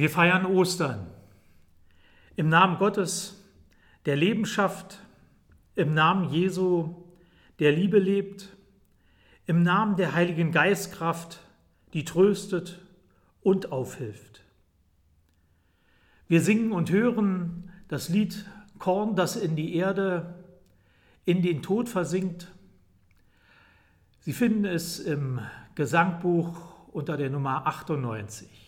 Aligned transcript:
Wir 0.00 0.08
feiern 0.08 0.46
Ostern. 0.46 1.08
Im 2.34 2.48
Namen 2.48 2.78
Gottes, 2.78 3.44
der 4.06 4.16
Leben 4.16 4.46
schafft, 4.46 4.98
im 5.74 5.92
Namen 5.92 6.30
Jesu, 6.30 6.94
der 7.58 7.72
Liebe 7.72 7.98
lebt, 7.98 8.48
im 9.44 9.62
Namen 9.62 9.96
der 9.96 10.14
Heiligen 10.14 10.52
Geistkraft, 10.52 11.40
die 11.92 12.06
tröstet 12.06 12.80
und 13.42 13.72
aufhilft. 13.72 14.40
Wir 16.28 16.40
singen 16.40 16.72
und 16.72 16.90
hören 16.90 17.70
das 17.88 18.08
Lied 18.08 18.46
Korn, 18.78 19.16
das 19.16 19.36
in 19.36 19.54
die 19.54 19.74
Erde, 19.74 20.34
in 21.26 21.42
den 21.42 21.60
Tod 21.60 21.90
versinkt. 21.90 22.50
Sie 24.20 24.32
finden 24.32 24.64
es 24.64 24.98
im 24.98 25.40
Gesangbuch 25.74 26.88
unter 26.90 27.18
der 27.18 27.28
Nummer 27.28 27.66
98. 27.66 28.59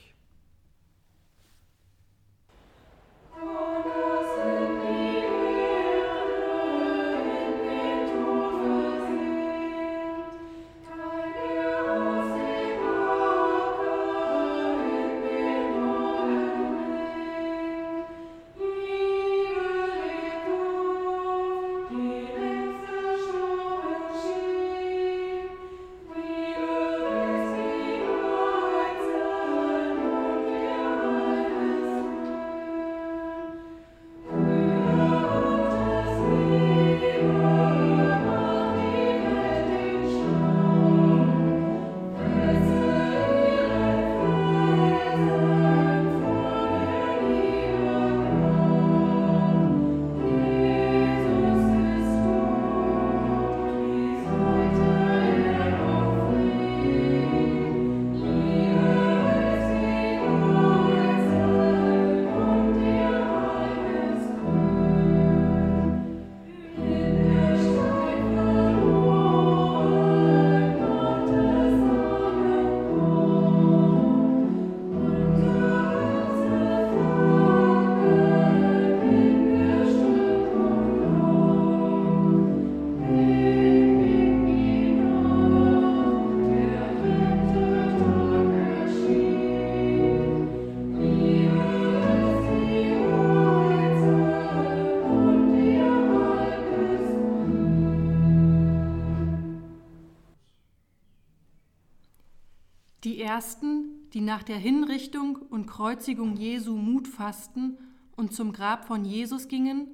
ersten, 103.33 104.11
die 104.13 104.21
nach 104.21 104.43
der 104.43 104.59
Hinrichtung 104.59 105.37
und 105.37 105.65
Kreuzigung 105.65 106.37
Jesu 106.37 106.77
Mut 106.77 107.09
fassten 107.09 107.79
und 108.15 108.35
zum 108.35 108.53
Grab 108.53 108.85
von 108.85 109.07
Jesus 109.07 109.49
gingen, 109.49 109.87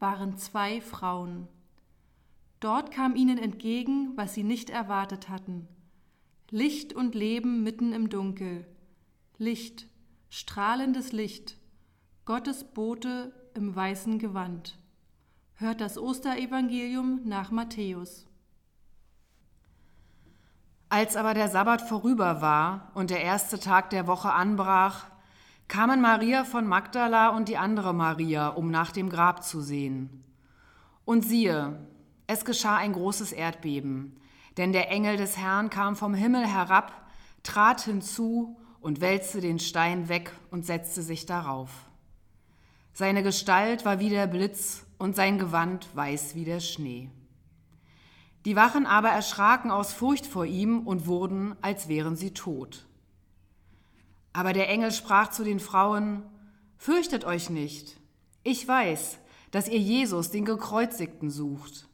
waren 0.00 0.36
zwei 0.36 0.80
Frauen. 0.80 1.46
Dort 2.58 2.90
kam 2.90 3.14
ihnen 3.14 3.38
entgegen, 3.38 4.10
was 4.16 4.34
sie 4.34 4.42
nicht 4.42 4.70
erwartet 4.70 5.28
hatten. 5.28 5.68
Licht 6.50 6.92
und 6.92 7.14
Leben 7.14 7.62
mitten 7.62 7.92
im 7.92 8.08
Dunkel. 8.08 8.66
Licht, 9.38 9.86
strahlendes 10.28 11.12
Licht, 11.12 11.58
Gottes 12.24 12.64
Bote 12.64 13.32
im 13.54 13.76
weißen 13.76 14.18
Gewand. 14.18 14.80
Hört 15.54 15.80
das 15.80 15.96
Osterevangelium 15.96 17.20
nach 17.24 17.52
Matthäus. 17.52 18.26
Als 20.92 21.14
aber 21.14 21.34
der 21.34 21.48
Sabbat 21.48 21.82
vorüber 21.82 22.40
war 22.40 22.90
und 22.94 23.10
der 23.10 23.22
erste 23.22 23.60
Tag 23.60 23.90
der 23.90 24.08
Woche 24.08 24.32
anbrach, 24.32 25.06
kamen 25.68 26.00
Maria 26.00 26.42
von 26.42 26.66
Magdala 26.66 27.28
und 27.28 27.48
die 27.48 27.56
andere 27.56 27.94
Maria, 27.94 28.48
um 28.48 28.72
nach 28.72 28.90
dem 28.90 29.08
Grab 29.08 29.44
zu 29.44 29.60
sehen. 29.60 30.24
Und 31.04 31.24
siehe, 31.24 31.78
es 32.26 32.44
geschah 32.44 32.76
ein 32.76 32.92
großes 32.92 33.30
Erdbeben, 33.30 34.20
denn 34.56 34.72
der 34.72 34.90
Engel 34.90 35.16
des 35.16 35.36
Herrn 35.36 35.70
kam 35.70 35.94
vom 35.94 36.12
Himmel 36.12 36.44
herab, 36.44 36.92
trat 37.44 37.82
hinzu 37.82 38.58
und 38.80 39.00
wälzte 39.00 39.40
den 39.40 39.60
Stein 39.60 40.08
weg 40.08 40.32
und 40.50 40.66
setzte 40.66 41.02
sich 41.02 41.24
darauf. 41.24 41.70
Seine 42.92 43.22
Gestalt 43.22 43.84
war 43.84 44.00
wie 44.00 44.10
der 44.10 44.26
Blitz 44.26 44.84
und 44.98 45.14
sein 45.14 45.38
Gewand 45.38 45.88
weiß 45.94 46.34
wie 46.34 46.44
der 46.44 46.58
Schnee. 46.58 47.10
Die 48.44 48.56
Wachen 48.56 48.86
aber 48.86 49.10
erschraken 49.10 49.70
aus 49.70 49.92
Furcht 49.92 50.26
vor 50.26 50.46
ihm 50.46 50.86
und 50.86 51.06
wurden, 51.06 51.56
als 51.60 51.88
wären 51.88 52.16
sie 52.16 52.32
tot. 52.32 52.86
Aber 54.32 54.52
der 54.52 54.68
Engel 54.68 54.92
sprach 54.92 55.30
zu 55.30 55.44
den 55.44 55.60
Frauen, 55.60 56.22
Fürchtet 56.78 57.26
euch 57.26 57.50
nicht, 57.50 57.98
ich 58.42 58.66
weiß, 58.66 59.18
dass 59.50 59.68
ihr 59.68 59.78
Jesus, 59.78 60.30
den 60.30 60.46
Gekreuzigten, 60.46 61.30
sucht. 61.30 61.88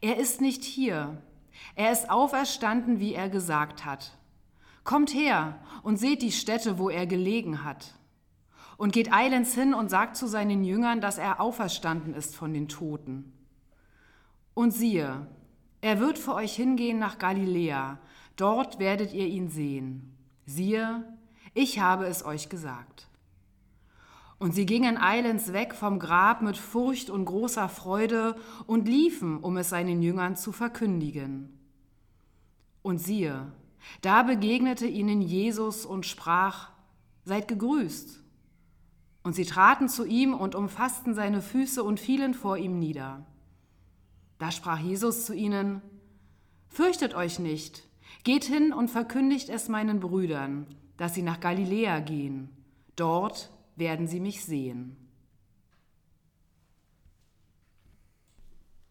Er 0.00 0.16
ist 0.16 0.40
nicht 0.40 0.64
hier, 0.64 1.22
er 1.76 1.92
ist 1.92 2.10
auferstanden, 2.10 2.98
wie 2.98 3.14
er 3.14 3.28
gesagt 3.28 3.84
hat. 3.84 4.18
Kommt 4.82 5.14
her 5.14 5.60
und 5.82 5.98
seht 5.98 6.22
die 6.22 6.32
Stätte, 6.32 6.78
wo 6.78 6.90
er 6.90 7.06
gelegen 7.06 7.64
hat. 7.64 7.94
Und 8.76 8.92
geht 8.92 9.12
eilends 9.12 9.54
hin 9.54 9.74
und 9.74 9.90
sagt 9.90 10.16
zu 10.16 10.26
seinen 10.26 10.64
Jüngern, 10.64 11.00
dass 11.00 11.18
er 11.18 11.40
auferstanden 11.40 12.12
ist 12.12 12.34
von 12.34 12.52
den 12.52 12.68
Toten. 12.68 13.32
Und 14.54 14.72
siehe, 14.72 15.26
er 15.86 16.00
wird 16.00 16.18
für 16.18 16.34
euch 16.34 16.56
hingehen 16.56 16.98
nach 16.98 17.16
Galiläa, 17.16 18.00
dort 18.34 18.80
werdet 18.80 19.12
ihr 19.12 19.28
ihn 19.28 19.50
sehen. 19.50 20.16
Siehe, 20.44 21.04
ich 21.54 21.78
habe 21.78 22.06
es 22.06 22.26
euch 22.26 22.48
gesagt. 22.48 23.06
Und 24.40 24.52
sie 24.52 24.66
gingen 24.66 24.98
eilends 24.98 25.52
weg 25.52 25.76
vom 25.76 26.00
Grab 26.00 26.42
mit 26.42 26.56
Furcht 26.56 27.08
und 27.08 27.24
großer 27.24 27.68
Freude 27.68 28.34
und 28.66 28.88
liefen, 28.88 29.38
um 29.38 29.56
es 29.58 29.68
seinen 29.68 30.02
Jüngern 30.02 30.34
zu 30.34 30.50
verkündigen. 30.50 31.56
Und 32.82 32.98
siehe, 32.98 33.52
da 34.00 34.24
begegnete 34.24 34.88
ihnen 34.88 35.22
Jesus 35.22 35.86
und 35.86 36.04
sprach, 36.04 36.70
Seid 37.22 37.46
gegrüßt. 37.46 38.24
Und 39.22 39.36
sie 39.36 39.44
traten 39.44 39.88
zu 39.88 40.04
ihm 40.04 40.34
und 40.34 40.56
umfassten 40.56 41.14
seine 41.14 41.42
Füße 41.42 41.84
und 41.84 42.00
fielen 42.00 42.34
vor 42.34 42.58
ihm 42.58 42.80
nieder. 42.80 43.24
Da 44.38 44.50
sprach 44.50 44.78
Jesus 44.78 45.24
zu 45.24 45.34
ihnen, 45.34 45.82
Fürchtet 46.68 47.14
euch 47.14 47.38
nicht, 47.38 47.84
geht 48.22 48.44
hin 48.44 48.72
und 48.72 48.88
verkündigt 48.88 49.48
es 49.48 49.68
meinen 49.68 50.00
Brüdern, 50.00 50.66
dass 50.96 51.14
sie 51.14 51.22
nach 51.22 51.40
Galiläa 51.40 52.00
gehen, 52.00 52.50
dort 52.96 53.50
werden 53.76 54.06
sie 54.06 54.20
mich 54.20 54.44
sehen. 54.44 54.96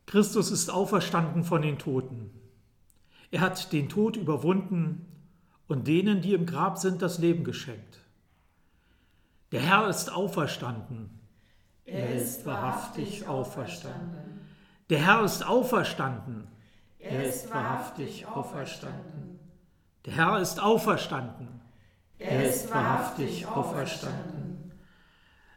Christus 0.05 0.51
ist 0.51 0.69
auferstanden 0.69 1.43
von 1.43 1.61
den 1.61 1.77
Toten. 1.77 2.31
Er 3.31 3.41
hat 3.41 3.73
den 3.73 3.89
Tod 3.89 4.15
überwunden 4.15 5.05
und 5.67 5.87
denen, 5.87 6.21
die 6.21 6.33
im 6.33 6.45
Grab 6.45 6.77
sind, 6.77 7.01
das 7.01 7.17
Leben 7.19 7.43
geschenkt. 7.43 7.99
Der 9.51 9.61
Herr 9.61 9.89
ist 9.89 10.11
auferstanden. 10.11 11.09
Er 11.85 12.15
ist 12.15 12.45
wahrhaftig 12.45 13.27
auferstanden. 13.27 14.44
Der 14.89 14.99
Herr 14.99 15.23
ist 15.23 15.45
auferstanden. 15.45 16.47
Er 16.99 17.23
ist 17.23 17.51
wahrhaftig 17.51 18.27
auferstanden. 18.27 19.39
Der 20.05 20.13
Herr 20.13 20.39
ist 20.39 20.61
auferstanden. 20.61 21.61
Er 22.19 22.47
ist 22.47 22.71
wahrhaftig 22.71 23.47
auferstanden. 23.47 24.71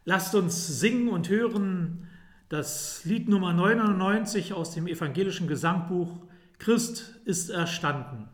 Lasst 0.03 0.33
uns 0.33 0.79
singen 0.79 1.09
und 1.09 1.29
hören 1.29 2.07
das 2.49 3.05
Lied 3.05 3.29
Nummer 3.29 3.53
99 3.53 4.53
aus 4.53 4.71
dem 4.73 4.87
evangelischen 4.87 5.47
Gesangbuch 5.47 6.09
Christ 6.57 7.19
ist 7.25 7.51
erstanden. 7.51 8.27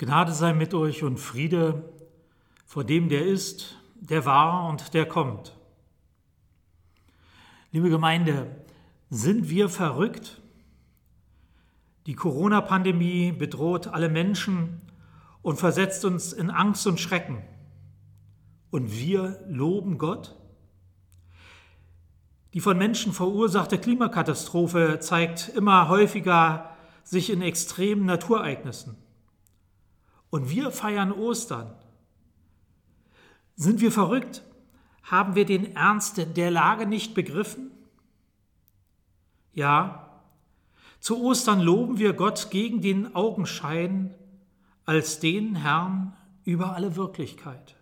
Gnade 0.00 0.32
sei 0.32 0.54
mit 0.54 0.72
euch 0.72 1.02
und 1.02 1.18
Friede 1.18 1.92
vor 2.64 2.84
dem, 2.84 3.10
der 3.10 3.26
ist, 3.26 3.76
der 3.96 4.24
war 4.24 4.66
und 4.70 4.94
der 4.94 5.04
kommt. 5.04 5.54
Liebe 7.70 7.90
Gemeinde, 7.90 8.46
sind 9.10 9.50
wir 9.50 9.68
verrückt? 9.68 10.40
Die 12.06 12.14
Corona-Pandemie 12.14 13.32
bedroht 13.32 13.88
alle 13.88 14.08
Menschen 14.08 14.80
und 15.42 15.58
versetzt 15.58 16.06
uns 16.06 16.32
in 16.32 16.48
Angst 16.48 16.86
und 16.86 16.98
Schrecken. 16.98 17.42
Und 18.70 18.96
wir 18.98 19.44
loben 19.50 19.98
Gott? 19.98 20.34
Die 22.54 22.60
von 22.60 22.78
Menschen 22.78 23.12
verursachte 23.12 23.76
Klimakatastrophe 23.76 24.98
zeigt 25.00 25.50
immer 25.50 25.90
häufiger 25.90 26.70
sich 27.04 27.28
in 27.28 27.42
extremen 27.42 28.06
Naturereignissen. 28.06 28.96
Und 30.30 30.48
wir 30.48 30.70
feiern 30.70 31.12
Ostern. 31.12 31.74
Sind 33.56 33.80
wir 33.80 33.92
verrückt? 33.92 34.42
Haben 35.02 35.34
wir 35.34 35.44
den 35.44 35.74
Ernst 35.74 36.20
der 36.36 36.50
Lage 36.50 36.86
nicht 36.86 37.14
begriffen? 37.14 37.70
Ja, 39.52 40.22
zu 41.00 41.22
Ostern 41.22 41.60
loben 41.60 41.98
wir 41.98 42.12
Gott 42.12 42.50
gegen 42.50 42.80
den 42.82 43.14
Augenschein 43.14 44.14
als 44.84 45.18
den 45.18 45.56
Herrn 45.56 46.16
über 46.44 46.74
alle 46.74 46.94
Wirklichkeit. 46.96 47.74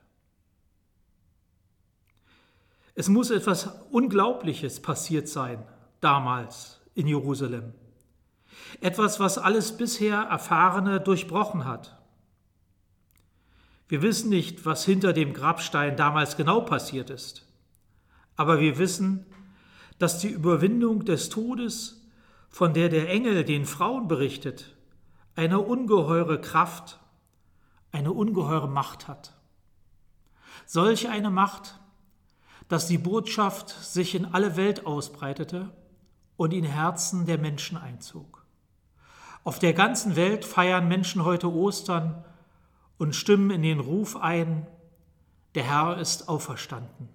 Es 2.94 3.08
muss 3.08 3.30
etwas 3.30 3.68
Unglaubliches 3.90 4.80
passiert 4.80 5.28
sein 5.28 5.64
damals 6.00 6.80
in 6.94 7.06
Jerusalem. 7.06 7.74
Etwas, 8.80 9.20
was 9.20 9.38
alles 9.38 9.76
bisher 9.76 10.18
Erfahrene 10.18 11.00
durchbrochen 11.00 11.64
hat. 11.64 11.97
Wir 13.88 14.02
wissen 14.02 14.28
nicht, 14.28 14.66
was 14.66 14.84
hinter 14.84 15.14
dem 15.14 15.32
Grabstein 15.32 15.96
damals 15.96 16.36
genau 16.36 16.60
passiert 16.60 17.08
ist, 17.08 17.46
aber 18.36 18.60
wir 18.60 18.78
wissen, 18.78 19.24
dass 19.98 20.18
die 20.18 20.28
Überwindung 20.28 21.06
des 21.06 21.30
Todes, 21.30 22.06
von 22.50 22.74
der 22.74 22.90
der 22.90 23.08
Engel 23.08 23.44
den 23.44 23.64
Frauen 23.64 24.06
berichtet, 24.06 24.76
eine 25.34 25.60
ungeheure 25.60 26.40
Kraft, 26.40 27.00
eine 27.90 28.12
ungeheure 28.12 28.68
Macht 28.68 29.08
hat. 29.08 29.34
Solch 30.66 31.08
eine 31.08 31.30
Macht, 31.30 31.80
dass 32.68 32.86
die 32.86 32.98
Botschaft 32.98 33.70
sich 33.70 34.14
in 34.14 34.26
alle 34.26 34.56
Welt 34.56 34.84
ausbreitete 34.84 35.70
und 36.36 36.52
in 36.52 36.64
Herzen 36.64 37.24
der 37.24 37.38
Menschen 37.38 37.78
einzog. 37.78 38.44
Auf 39.44 39.58
der 39.58 39.72
ganzen 39.72 40.16
Welt 40.16 40.44
feiern 40.44 40.88
Menschen 40.88 41.24
heute 41.24 41.50
Ostern 41.50 42.24
und 42.98 43.14
stimmen 43.14 43.50
in 43.50 43.62
den 43.62 43.80
Ruf 43.80 44.16
ein, 44.16 44.66
der 45.54 45.64
Herr 45.64 45.98
ist 45.98 46.28
auferstanden. 46.28 47.08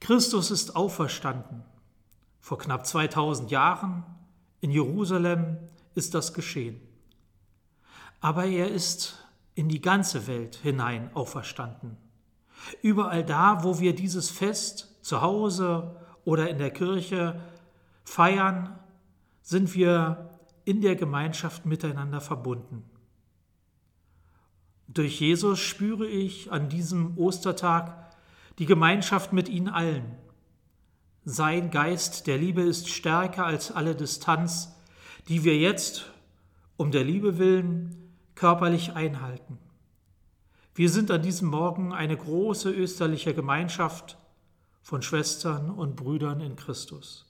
Christus 0.00 0.50
ist 0.50 0.76
auferstanden. 0.76 1.64
Vor 2.40 2.58
knapp 2.58 2.86
2000 2.86 3.50
Jahren 3.50 4.04
in 4.60 4.70
Jerusalem 4.70 5.58
ist 5.94 6.14
das 6.14 6.32
geschehen. 6.32 6.80
Aber 8.20 8.46
er 8.46 8.70
ist 8.70 9.24
in 9.54 9.68
die 9.68 9.80
ganze 9.80 10.26
Welt 10.26 10.56
hinein 10.56 11.10
auferstanden. 11.14 11.96
Überall 12.82 13.24
da, 13.24 13.64
wo 13.64 13.80
wir 13.80 13.94
dieses 13.94 14.30
Fest 14.30 14.96
zu 15.02 15.20
Hause 15.20 15.96
oder 16.24 16.48
in 16.48 16.58
der 16.58 16.70
Kirche 16.70 17.40
feiern, 18.04 18.78
sind 19.42 19.74
wir 19.74 20.38
in 20.64 20.80
der 20.80 20.96
Gemeinschaft 20.96 21.66
miteinander 21.66 22.20
verbunden. 22.20 22.88
Durch 24.88 25.20
Jesus 25.20 25.60
spüre 25.60 26.06
ich 26.06 26.50
an 26.50 26.70
diesem 26.70 27.16
Ostertag 27.18 28.10
die 28.58 28.66
Gemeinschaft 28.66 29.32
mit 29.32 29.48
ihnen 29.48 29.68
allen. 29.68 30.16
Sein 31.24 31.70
Geist 31.70 32.26
der 32.26 32.38
Liebe 32.38 32.62
ist 32.62 32.88
stärker 32.88 33.44
als 33.44 33.70
alle 33.70 33.94
Distanz, 33.94 34.74
die 35.28 35.44
wir 35.44 35.58
jetzt 35.58 36.10
um 36.78 36.90
der 36.90 37.04
Liebe 37.04 37.38
willen 37.38 38.14
körperlich 38.34 38.94
einhalten. 38.94 39.58
Wir 40.74 40.88
sind 40.88 41.10
an 41.10 41.22
diesem 41.22 41.48
Morgen 41.48 41.92
eine 41.92 42.16
große 42.16 42.70
österliche 42.70 43.34
Gemeinschaft 43.34 44.16
von 44.80 45.02
Schwestern 45.02 45.70
und 45.70 45.96
Brüdern 45.96 46.40
in 46.40 46.56
Christus. 46.56 47.26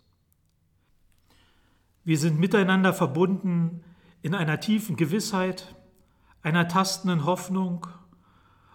Wir 2.04 2.18
sind 2.18 2.38
miteinander 2.38 2.94
verbunden 2.94 3.82
in 4.22 4.34
einer 4.34 4.60
tiefen 4.60 4.96
Gewissheit, 4.96 5.74
einer 6.42 6.68
tastenden 6.68 7.24
Hoffnung 7.24 7.86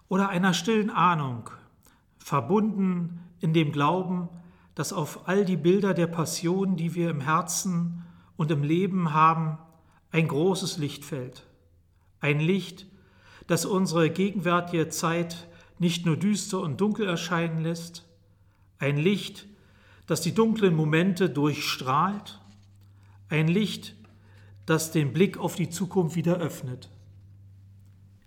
oder 0.07 0.29
einer 0.29 0.53
stillen 0.53 0.89
Ahnung, 0.89 1.49
verbunden 2.17 3.21
in 3.39 3.53
dem 3.53 3.71
Glauben, 3.71 4.29
dass 4.75 4.93
auf 4.93 5.27
all 5.27 5.45
die 5.45 5.57
Bilder 5.57 5.93
der 5.93 6.07
Passion, 6.07 6.75
die 6.75 6.95
wir 6.95 7.09
im 7.09 7.21
Herzen 7.21 8.03
und 8.37 8.51
im 8.51 8.63
Leben 8.63 9.13
haben, 9.13 9.57
ein 10.11 10.27
großes 10.27 10.77
Licht 10.77 11.05
fällt. 11.05 11.45
Ein 12.19 12.39
Licht, 12.39 12.87
das 13.47 13.65
unsere 13.65 14.09
gegenwärtige 14.09 14.89
Zeit 14.89 15.47
nicht 15.79 16.05
nur 16.05 16.17
düster 16.17 16.61
und 16.61 16.79
dunkel 16.79 17.07
erscheinen 17.07 17.61
lässt, 17.61 18.07
ein 18.79 18.97
Licht, 18.97 19.47
das 20.07 20.21
die 20.21 20.33
dunklen 20.33 20.75
Momente 20.75 21.29
durchstrahlt, 21.29 22.39
ein 23.29 23.47
Licht, 23.47 23.95
das 24.65 24.91
den 24.91 25.13
Blick 25.13 25.37
auf 25.37 25.55
die 25.55 25.69
Zukunft 25.69 26.15
wieder 26.15 26.37
öffnet. 26.37 26.89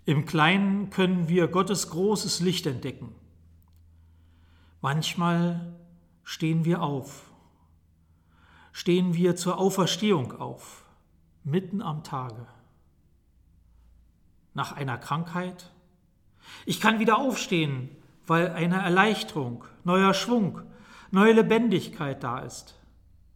Im 0.07 0.25
Kleinen 0.25 0.89
können 0.89 1.27
wir 1.27 1.49
Gottes 1.49 1.89
großes 1.89 2.39
Licht 2.39 2.65
entdecken. 2.65 3.13
Manchmal 4.79 5.75
stehen 6.23 6.63
wir 6.63 6.81
auf, 6.81 7.29
stehen 8.71 9.15
wir 9.15 9.35
zur 9.35 9.57
Auferstehung 9.57 10.31
auf, 10.39 10.85
mitten 11.43 11.81
am 11.81 12.05
Tage. 12.05 12.47
Nach 14.53 14.71
einer 14.71 14.97
Krankheit? 14.97 15.73
Ich 16.65 16.79
kann 16.79 16.99
wieder 16.99 17.17
aufstehen, 17.17 17.89
weil 18.25 18.51
eine 18.51 18.77
Erleichterung, 18.77 19.65
neuer 19.83 20.13
Schwung, 20.13 20.61
neue 21.11 21.33
Lebendigkeit 21.33 22.23
da 22.23 22.39
ist. 22.39 22.79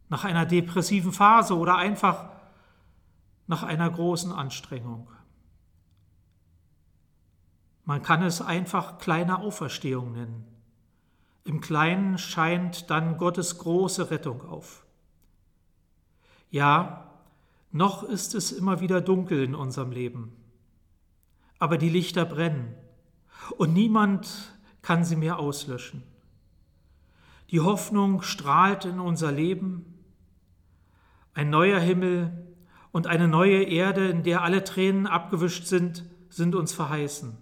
Nach 0.07 0.23
einer 0.23 0.45
depressiven 0.45 1.11
Phase 1.11 1.57
oder 1.57 1.75
einfach 1.75 2.29
nach 3.45 3.63
einer 3.63 3.89
großen 3.89 4.31
Anstrengung. 4.31 5.09
Man 7.91 8.03
kann 8.03 8.23
es 8.23 8.41
einfach 8.41 8.99
kleine 8.99 9.39
Auferstehung 9.39 10.13
nennen. 10.13 10.45
Im 11.43 11.59
Kleinen 11.59 12.17
scheint 12.17 12.89
dann 12.89 13.17
Gottes 13.17 13.57
große 13.57 14.11
Rettung 14.11 14.47
auf. 14.47 14.85
Ja, 16.51 17.11
noch 17.69 18.03
ist 18.03 18.33
es 18.33 18.53
immer 18.53 18.79
wieder 18.79 19.01
dunkel 19.01 19.43
in 19.43 19.55
unserem 19.55 19.91
Leben, 19.91 20.31
aber 21.59 21.77
die 21.77 21.89
Lichter 21.89 22.23
brennen 22.23 22.73
und 23.57 23.73
niemand 23.73 24.57
kann 24.81 25.03
sie 25.03 25.17
mehr 25.17 25.37
auslöschen. 25.37 26.01
Die 27.49 27.59
Hoffnung 27.59 28.21
strahlt 28.21 28.85
in 28.85 29.01
unser 29.01 29.33
Leben, 29.33 29.99
ein 31.33 31.49
neuer 31.49 31.81
Himmel 31.81 32.55
und 32.93 33.07
eine 33.07 33.27
neue 33.27 33.63
Erde, 33.63 34.07
in 34.07 34.23
der 34.23 34.43
alle 34.43 34.63
Tränen 34.63 35.07
abgewischt 35.07 35.65
sind, 35.65 36.05
sind 36.29 36.55
uns 36.55 36.71
verheißen. 36.71 37.40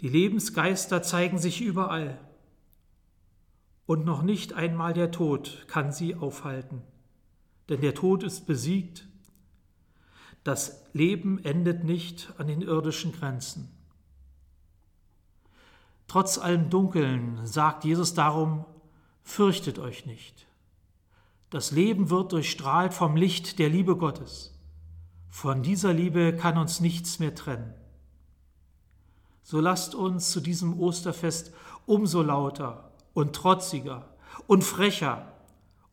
Die 0.00 0.08
Lebensgeister 0.08 1.02
zeigen 1.02 1.38
sich 1.38 1.60
überall. 1.60 2.18
Und 3.86 4.04
noch 4.04 4.22
nicht 4.22 4.54
einmal 4.54 4.94
der 4.94 5.10
Tod 5.10 5.66
kann 5.68 5.92
sie 5.92 6.14
aufhalten. 6.14 6.82
Denn 7.68 7.80
der 7.80 7.94
Tod 7.94 8.22
ist 8.22 8.46
besiegt. 8.46 9.06
Das 10.42 10.84
Leben 10.92 11.42
endet 11.44 11.84
nicht 11.84 12.32
an 12.38 12.46
den 12.46 12.62
irdischen 12.62 13.12
Grenzen. 13.12 13.68
Trotz 16.08 16.38
allem 16.38 16.70
Dunkeln 16.70 17.44
sagt 17.46 17.84
Jesus 17.84 18.14
darum, 18.14 18.64
fürchtet 19.22 19.78
euch 19.78 20.06
nicht. 20.06 20.46
Das 21.50 21.72
Leben 21.72 22.10
wird 22.10 22.32
durchstrahlt 22.32 22.94
vom 22.94 23.16
Licht 23.16 23.58
der 23.58 23.68
Liebe 23.68 23.96
Gottes. 23.96 24.58
Von 25.28 25.62
dieser 25.62 25.92
Liebe 25.92 26.34
kann 26.36 26.58
uns 26.58 26.80
nichts 26.80 27.18
mehr 27.18 27.34
trennen. 27.34 27.74
So 29.42 29.60
lasst 29.60 29.94
uns 29.94 30.30
zu 30.30 30.40
diesem 30.40 30.78
Osterfest 30.78 31.52
umso 31.86 32.22
lauter 32.22 32.90
und 33.14 33.34
trotziger 33.34 34.08
und 34.46 34.62
frecher 34.62 35.32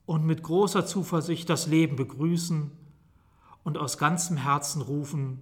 und 0.06 0.26
mit 0.26 0.44
großer 0.44 0.86
Zuversicht 0.86 1.50
das 1.50 1.68
Leben 1.68 1.96
begrüßen 1.96 2.72
und 3.64 3.78
aus 3.78 3.98
ganzem 3.98 4.38
Herzen 4.38 4.82
rufen, 4.82 5.40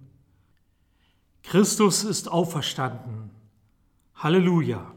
Christus 1.42 2.02
ist 2.02 2.28
auferstanden. 2.28 3.30
Halleluja. 4.16 4.92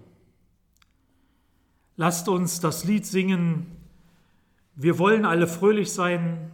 Lasst 1.95 2.27
uns 2.29 2.59
das 2.59 2.85
Lied 2.85 3.05
singen, 3.05 3.75
wir 4.75 4.97
wollen 4.97 5.25
alle 5.25 5.47
fröhlich 5.47 5.91
sein, 5.91 6.51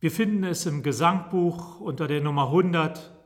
Wir 0.00 0.12
finden 0.12 0.44
es 0.44 0.64
im 0.64 0.84
Gesangbuch 0.84 1.80
unter 1.80 2.06
der 2.06 2.20
Nummer 2.20 2.44
100 2.46 3.17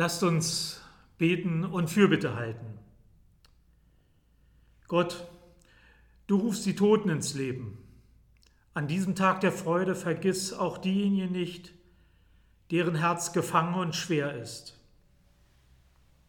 Lasst 0.00 0.22
uns 0.22 0.80
beten 1.18 1.62
und 1.62 1.90
Fürbitte 1.90 2.34
halten. 2.34 2.78
Gott, 4.88 5.28
du 6.26 6.38
rufst 6.38 6.64
die 6.64 6.74
Toten 6.74 7.10
ins 7.10 7.34
Leben. 7.34 7.76
An 8.72 8.88
diesem 8.88 9.14
Tag 9.14 9.42
der 9.42 9.52
Freude 9.52 9.94
vergiss 9.94 10.54
auch 10.54 10.78
diejenigen 10.78 11.32
nicht, 11.32 11.74
deren 12.70 12.94
Herz 12.94 13.34
gefangen 13.34 13.74
und 13.74 13.94
schwer 13.94 14.40
ist. 14.40 14.80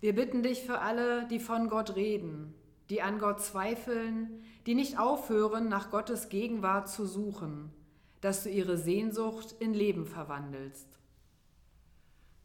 Wir 0.01 0.15
bitten 0.15 0.43
dich 0.43 0.63
für 0.63 0.79
alle, 0.79 1.25
die 1.29 1.39
von 1.39 1.69
Gott 1.69 1.95
reden, 1.95 2.53
die 2.89 3.01
an 3.01 3.19
Gott 3.19 3.39
zweifeln, 3.39 4.43
die 4.65 4.75
nicht 4.75 4.99
aufhören, 4.99 5.69
nach 5.69 5.91
Gottes 5.91 6.27
Gegenwart 6.27 6.89
zu 6.89 7.05
suchen, 7.05 7.71
dass 8.19 8.43
du 8.43 8.49
ihre 8.49 8.75
Sehnsucht 8.75 9.55
in 9.61 9.73
Leben 9.73 10.05
verwandelst. 10.05 11.00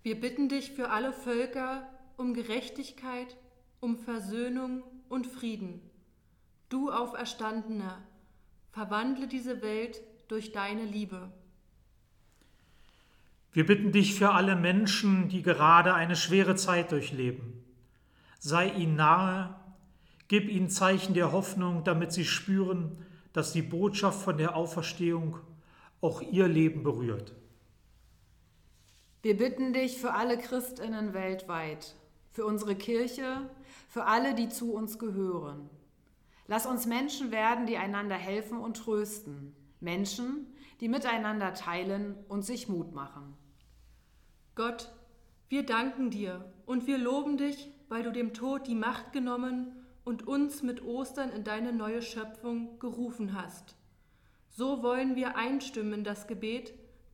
Wir 0.06 0.20
bitten 0.20 0.48
dich 0.48 0.70
für 0.70 0.90
alle 0.90 1.12
Völker 1.12 1.84
um 2.16 2.32
Gerechtigkeit, 2.32 3.36
um 3.80 3.96
Versöhnung 3.96 4.84
und 5.08 5.26
Frieden. 5.26 5.80
Du 6.68 6.92
Auferstandener, 6.92 7.98
verwandle 8.70 9.26
diese 9.26 9.62
Welt 9.62 10.00
durch 10.28 10.52
deine 10.52 10.84
Liebe. 10.84 11.32
Wir 13.52 13.66
bitten 13.66 13.90
dich 13.90 14.14
für 14.14 14.30
alle 14.30 14.54
Menschen, 14.54 15.28
die 15.28 15.42
gerade 15.42 15.92
eine 15.92 16.14
schwere 16.14 16.54
Zeit 16.54 16.92
durchleben. 16.92 17.64
Sei 18.38 18.70
ihnen 18.74 18.94
nahe, 18.94 19.56
gib 20.28 20.48
ihnen 20.48 20.70
Zeichen 20.70 21.14
der 21.14 21.32
Hoffnung, 21.32 21.82
damit 21.82 22.12
sie 22.12 22.24
spüren, 22.24 23.04
dass 23.32 23.52
die 23.52 23.62
Botschaft 23.62 24.22
von 24.22 24.38
der 24.38 24.54
Auferstehung 24.54 25.38
auch 26.00 26.22
ihr 26.22 26.46
Leben 26.46 26.84
berührt. 26.84 27.34
Wir 29.26 29.36
bitten 29.36 29.72
dich 29.72 29.98
für 29.98 30.12
alle 30.12 30.38
Christinnen 30.38 31.12
weltweit, 31.12 31.96
für 32.30 32.46
unsere 32.46 32.76
Kirche, 32.76 33.50
für 33.88 34.04
alle, 34.04 34.36
die 34.36 34.48
zu 34.48 34.72
uns 34.72 35.00
gehören. 35.00 35.68
Lass 36.46 36.64
uns 36.64 36.86
Menschen 36.86 37.32
werden, 37.32 37.66
die 37.66 37.76
einander 37.76 38.14
helfen 38.14 38.56
und 38.56 38.76
trösten. 38.76 39.52
Menschen, 39.80 40.46
die 40.78 40.86
miteinander 40.86 41.54
teilen 41.54 42.14
und 42.28 42.44
sich 42.44 42.68
Mut 42.68 42.94
machen. 42.94 43.34
Gott, 44.54 44.92
wir 45.48 45.64
danken 45.64 46.10
dir 46.10 46.44
und 46.64 46.86
wir 46.86 46.96
loben 46.96 47.36
dich, 47.36 47.68
weil 47.88 48.04
du 48.04 48.12
dem 48.12 48.32
Tod 48.32 48.68
die 48.68 48.76
Macht 48.76 49.12
genommen 49.12 49.72
und 50.04 50.28
uns 50.28 50.62
mit 50.62 50.84
Ostern 50.84 51.30
in 51.30 51.42
deine 51.42 51.72
neue 51.72 52.00
Schöpfung 52.00 52.78
gerufen 52.78 53.32
hast. 53.34 53.74
So 54.50 54.84
wollen 54.84 55.16
wir 55.16 55.34
einstimmen 55.34 56.04
das 56.04 56.28
Gebet, 56.28 56.74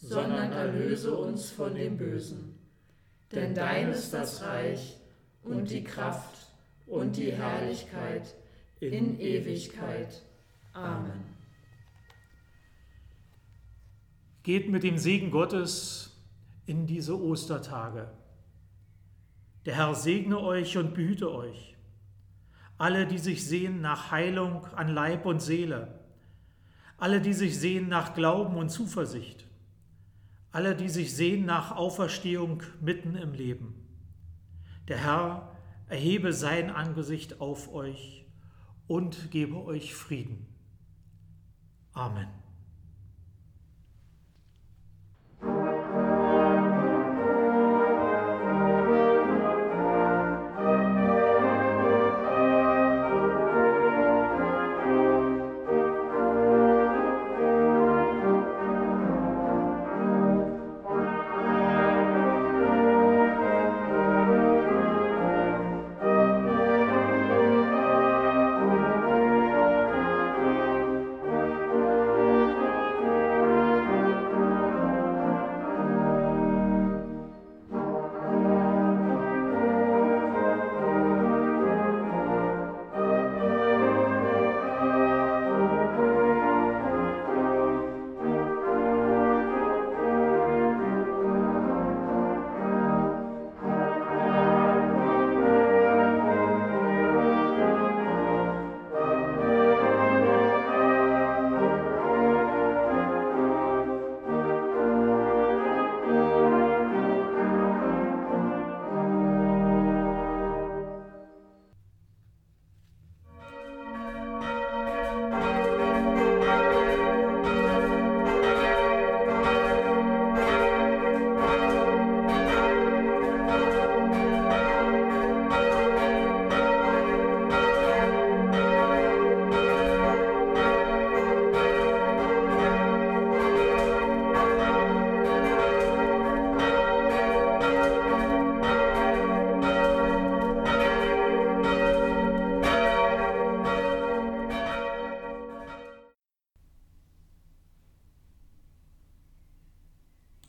sondern 0.00 0.52
erlöse 0.52 1.14
uns 1.14 1.50
von 1.50 1.74
dem 1.74 1.96
Bösen. 1.96 2.54
Denn 3.32 3.54
dein 3.54 3.90
ist 3.90 4.12
das 4.14 4.42
Reich 4.42 4.96
und 5.42 5.70
die 5.70 5.84
Kraft 5.84 6.46
und 6.86 7.16
die 7.16 7.32
Herrlichkeit 7.32 8.34
in 8.80 9.20
Ewigkeit. 9.20 10.22
Amen. 10.72 11.36
Geht 14.42 14.70
mit 14.70 14.82
dem 14.82 14.96
Segen 14.96 15.30
Gottes 15.30 16.16
in 16.64 16.86
diese 16.86 17.20
Ostertage. 17.20 18.10
Der 19.66 19.74
Herr 19.76 19.94
segne 19.94 20.40
euch 20.40 20.78
und 20.78 20.94
behüte 20.94 21.30
euch. 21.30 21.76
Alle, 22.78 23.06
die 23.06 23.18
sich 23.18 23.44
sehen 23.44 23.80
nach 23.80 24.12
Heilung 24.12 24.64
an 24.66 24.88
Leib 24.88 25.26
und 25.26 25.42
Seele. 25.42 25.98
Alle, 26.96 27.20
die 27.20 27.34
sich 27.34 27.58
sehen 27.58 27.88
nach 27.88 28.14
Glauben 28.14 28.56
und 28.56 28.70
Zuversicht 28.70 29.47
alle, 30.50 30.74
die 30.74 30.88
sich 30.88 31.14
sehen 31.14 31.44
nach 31.44 31.76
Auferstehung 31.76 32.62
mitten 32.80 33.14
im 33.14 33.32
Leben. 33.32 33.74
Der 34.88 34.98
Herr 34.98 35.56
erhebe 35.88 36.32
sein 36.32 36.70
Angesicht 36.70 37.40
auf 37.40 37.72
euch 37.72 38.26
und 38.86 39.30
gebe 39.30 39.62
euch 39.64 39.94
Frieden. 39.94 40.46
Amen. 41.92 42.28